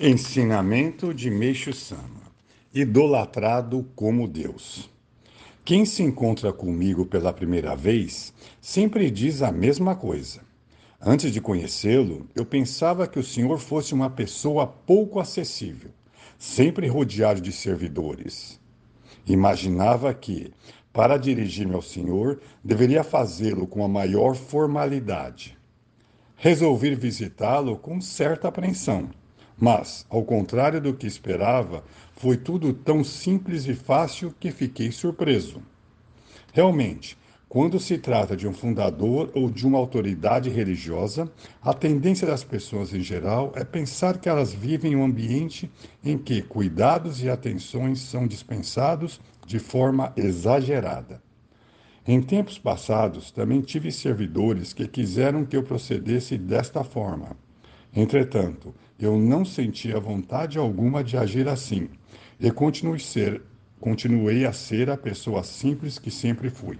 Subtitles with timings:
[0.00, 2.24] Ensinamento de Meixo Sama
[2.74, 4.90] Idolatrado como Deus.
[5.64, 10.40] Quem se encontra comigo pela primeira vez sempre diz a mesma coisa.
[11.00, 15.92] Antes de conhecê-lo, eu pensava que o senhor fosse uma pessoa pouco acessível,
[16.36, 18.58] sempre rodeado de servidores.
[19.24, 20.52] Imaginava que,
[20.92, 25.56] para dirigir-me ao senhor, deveria fazê-lo com a maior formalidade.
[26.34, 29.08] Resolvi visitá-lo com certa apreensão
[29.58, 31.84] mas, ao contrário do que esperava,
[32.16, 35.62] foi tudo tão simples e fácil que fiquei surpreso.
[36.52, 37.16] Realmente,
[37.48, 41.30] quando se trata de um fundador ou de uma autoridade religiosa,
[41.62, 45.70] a tendência das pessoas em geral é pensar que elas vivem em um ambiente
[46.02, 51.22] em que cuidados e atenções são dispensados de forma exagerada.
[52.06, 57.36] Em tempos passados, também tive servidores que quiseram que eu procedesse desta forma.
[57.94, 61.88] Entretanto, eu não sentia vontade alguma de agir assim,
[62.38, 63.42] e continuei, ser,
[63.80, 66.78] continuei a ser a pessoa simples que sempre fui.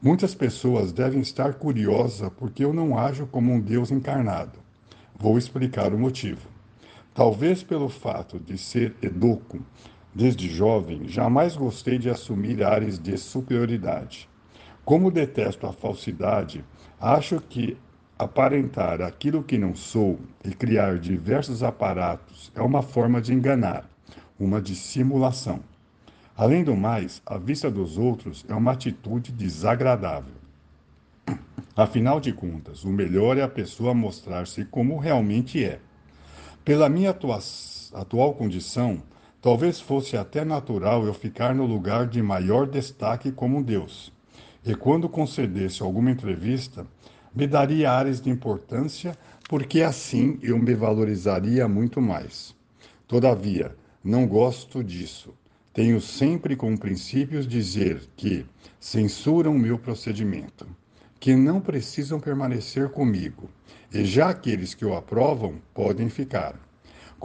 [0.00, 4.58] Muitas pessoas devem estar curiosas porque eu não ajo como um Deus encarnado.
[5.18, 6.48] Vou explicar o motivo.
[7.14, 9.58] Talvez pelo fato de ser educo,
[10.14, 14.28] desde jovem, jamais gostei de assumir áreas de superioridade.
[14.84, 16.64] Como detesto a falsidade,
[17.00, 17.76] acho que
[18.18, 23.86] Aparentar aquilo que não sou e criar diversos aparatos é uma forma de enganar,
[24.40, 25.60] uma dissimulação.
[26.34, 30.32] Além do mais, a vista dos outros é uma atitude desagradável.
[31.76, 35.78] Afinal de contas, o melhor é a pessoa mostrar-se como realmente é.
[36.64, 37.14] Pela minha
[37.92, 39.02] atual condição,
[39.42, 44.10] talvez fosse até natural eu ficar no lugar de maior destaque como Deus.
[44.64, 46.86] E quando concedesse alguma entrevista,
[47.36, 52.56] me daria áreas de importância, porque assim eu me valorizaria muito mais.
[53.06, 55.34] Todavia, não gosto disso.
[55.72, 58.46] Tenho sempre como princípios dizer que
[58.80, 60.66] censuram meu procedimento,
[61.20, 63.50] que não precisam permanecer comigo,
[63.92, 66.65] e já aqueles que o aprovam podem ficar.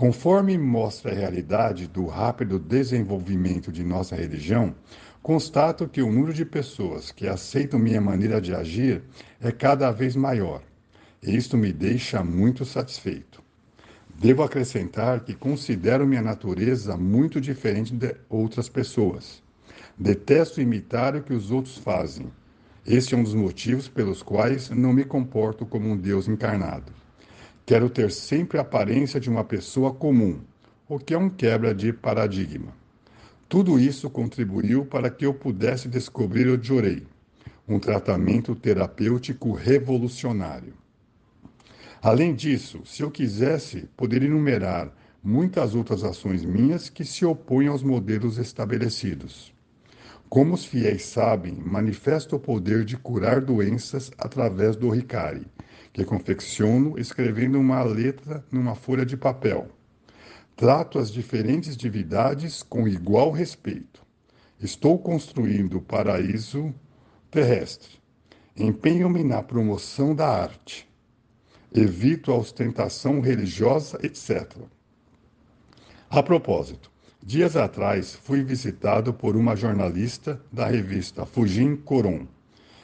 [0.01, 4.73] Conforme mostra a realidade do rápido desenvolvimento de nossa religião,
[5.21, 9.03] constato que o número de pessoas que aceitam minha maneira de agir
[9.39, 10.63] é cada vez maior.
[11.21, 13.43] E isto me deixa muito satisfeito.
[14.19, 19.43] Devo acrescentar que considero minha natureza muito diferente de outras pessoas.
[19.95, 22.25] Detesto imitar o que os outros fazem.
[22.87, 26.91] Este é um dos motivos pelos quais não me comporto como um Deus encarnado.
[27.71, 30.41] Quero ter sempre a aparência de uma pessoa comum,
[30.89, 32.73] o que é um quebra de paradigma.
[33.47, 37.07] Tudo isso contribuiu para que eu pudesse descobrir o Jorei,
[37.65, 40.73] um tratamento terapêutico revolucionário.
[42.01, 44.93] Além disso, se eu quisesse, poderia enumerar
[45.23, 49.53] muitas outras ações minhas que se opõem aos modelos estabelecidos.
[50.27, 55.47] Como os fiéis sabem, manifesto o poder de curar doenças através do Ricari,
[55.93, 59.69] que confecciono escrevendo uma letra numa folha de papel
[60.61, 64.05] Trato as diferentes divindades com igual respeito.
[64.59, 66.71] Estou construindo o paraíso
[67.31, 67.99] terrestre.
[68.55, 70.87] Empenho-me na promoção da arte.
[71.73, 74.55] Evito a ostentação religiosa, etc.
[76.07, 76.91] A propósito,
[77.23, 82.27] dias atrás fui visitado por uma jornalista da revista Fujin Koron,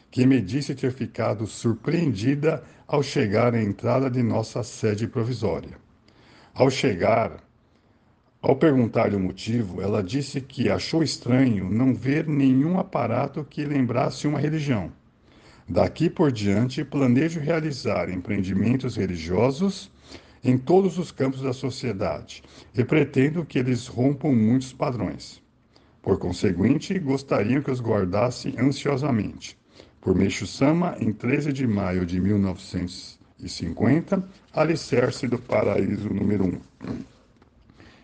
[0.09, 5.77] que me disse ter ficado surpreendida ao chegar à entrada de nossa sede provisória.
[6.53, 7.43] Ao chegar,
[8.41, 14.27] ao perguntar-lhe o motivo, ela disse que achou estranho não ver nenhum aparato que lembrasse
[14.27, 14.91] uma religião.
[15.67, 19.91] Daqui por diante, planejo realizar empreendimentos religiosos
[20.43, 22.41] em todos os campos da sociedade
[22.73, 25.41] e pretendo que eles rompam muitos padrões.
[26.01, 29.57] Por conseguinte, gostariam que os guardasse ansiosamente.
[30.01, 36.61] Por Meixo Sama, em 13 de maio de 1950, alicerce do paraíso número 1.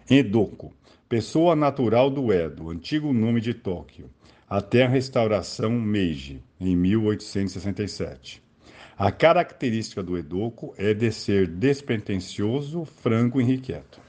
[0.10, 0.74] Edoku,
[1.08, 4.10] pessoa natural do Edo, antigo nome de Tóquio,
[4.50, 8.44] até a restauração Meiji, em 1867.
[8.98, 14.00] A característica do Edoku é de ser despretensioso, franco e inquieto.